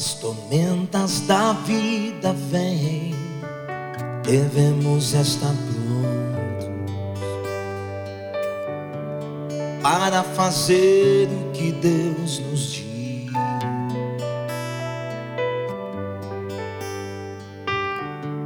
As 0.00 0.14
tormentas 0.14 1.20
da 1.26 1.52
vida 1.52 2.32
vêm, 2.50 3.14
devemos 4.24 5.12
estar 5.12 5.52
prontos 5.52 6.70
para 9.82 10.22
fazer 10.22 11.28
o 11.28 11.52
que 11.52 11.70
Deus 11.72 12.38
nos 12.38 12.72
diz. 12.72 13.30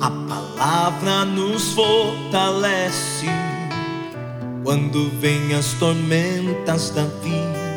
A 0.00 0.10
palavra 0.28 1.24
nos 1.24 1.72
fortalece 1.72 3.26
quando 4.62 5.10
vem 5.18 5.52
as 5.54 5.72
tormentas 5.72 6.90
da 6.90 7.06
vida 7.20 7.69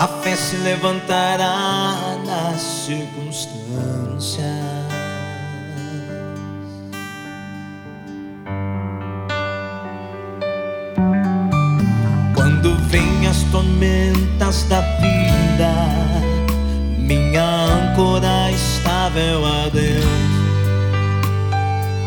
a 0.00 0.08
fé 0.08 0.34
se 0.34 0.56
levantará 0.56 2.16
nas 2.24 2.58
circunstâncias. 2.86 4.46
Quando 12.34 12.78
vem 12.88 13.26
as 13.26 13.42
tormentas 13.52 14.62
da 14.70 14.80
vida, 14.80 15.70
minha 16.96 17.44
âncora 17.44 18.50
estável 18.52 19.44
adentro. 19.44 20.08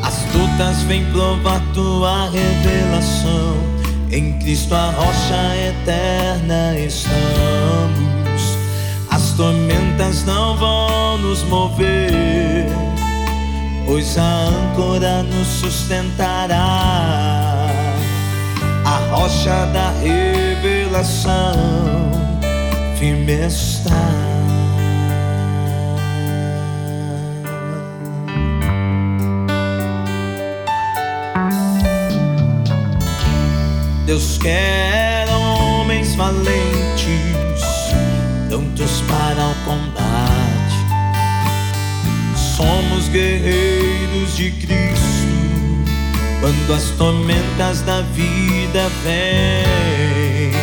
As 0.01 0.25
lutas 0.33 0.81
vêm 0.87 1.05
provar 1.11 1.61
tua 1.75 2.27
revelação 2.31 3.55
em 4.11 4.39
Cristo 4.39 4.73
a 4.73 4.89
rocha 4.89 5.55
eterna 5.57 6.75
estamos. 6.79 7.62
As 9.33 9.37
tormentas 9.37 10.23
não 10.25 10.55
vão 10.57 11.17
nos 11.17 11.41
mover, 11.45 12.67
pois 13.87 14.15
a 14.15 14.21
âncora 14.21 15.23
nos 15.23 15.47
sustentará. 15.47 16.55
A 18.85 18.97
rocha 19.09 19.65
da 19.73 19.89
revelação 20.03 21.31
firme 22.99 23.47
está. 23.47 23.89
Deus 34.05 34.37
quer 34.37 35.27
homens 35.29 36.13
valentes, 36.13 37.52
prontos 38.53 39.01
para 39.07 39.47
o 39.47 39.55
combate. 39.65 40.77
Somos 42.55 43.09
guerreiros 43.09 44.37
de 44.37 44.51
Cristo 44.51 45.87
quando 46.39 46.73
as 46.75 46.83
tormentas 46.91 47.81
da 47.81 48.01
vida 48.01 48.91
vêm. 49.03 50.53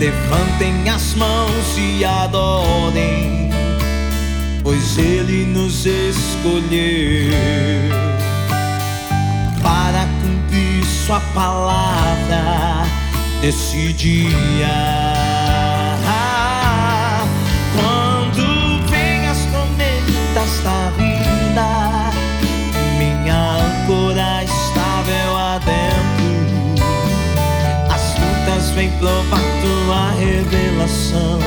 Levantem 0.00 0.88
as 0.88 1.12
mãos 1.14 1.76
e 1.76 2.02
adorem, 2.06 3.50
pois 4.62 4.96
Ele 4.96 5.44
nos 5.44 5.84
escolheu 5.84 7.28
sua 11.06 11.20
palavra 11.32 12.84
nesse 13.40 13.94
dia. 13.94 15.07
Vêm 28.78 28.90
provar 28.92 29.40
tua 29.60 30.12
revelação. 30.12 31.40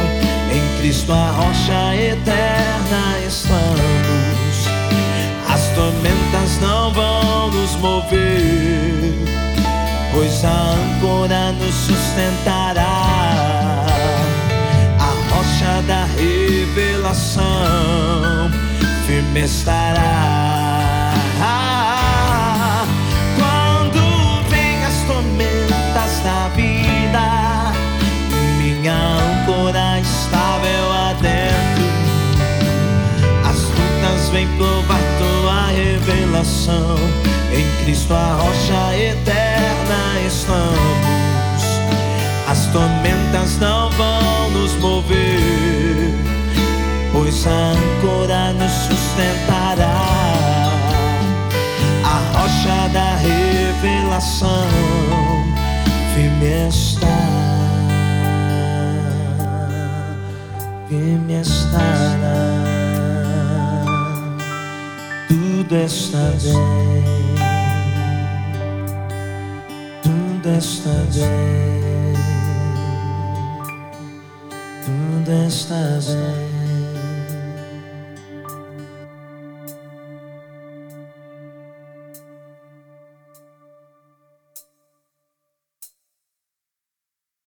Em 0.54 0.82
Cristo 0.82 1.14
a 1.14 1.32
rocha 1.32 1.96
eterna 1.96 3.20
estamos. 3.26 4.68
As 5.48 5.62
tormentas 5.70 6.60
não 6.62 6.92
vão 6.92 7.52
nos 7.52 7.76
mover 7.78 9.14
pois 10.14 10.44
a 10.44 10.74
âncora 10.74 11.54
nos 11.54 11.74
sustentará. 11.74 13.06
A 15.00 15.14
rocha 15.34 15.82
da 15.88 16.04
revelação 16.18 17.42
firme 19.08 19.46
estará. 19.46 20.41
Provar 34.62 35.02
tua 35.18 35.66
revelação. 35.72 36.96
Em 37.52 37.84
Cristo 37.84 38.14
a 38.14 38.36
rocha 38.36 38.96
eterna 38.96 40.22
estamos. 40.28 41.64
As 42.48 42.68
tormentas 42.68 43.58
não 43.60 43.90
vão 43.92 44.52
nos 44.52 44.74
mover, 44.76 46.14
pois 47.12 47.48
a 47.48 47.74
âncora 47.74 48.54
nos 48.54 48.72
sustentará. 48.72 50.06
A 52.04 52.38
rocha 52.38 52.90
da 52.94 53.16
revelação 53.16 54.68
firme 56.14 56.68
está. 56.68 57.08
Firme 60.88 61.42
estará. 61.42 62.11
Tudo 65.62 65.76
está 65.76 66.18
bem. 66.42 67.22
está 70.58 70.90
bem, 70.90 72.16
tudo 74.84 75.32
está 75.48 75.76
bem. 75.76 76.51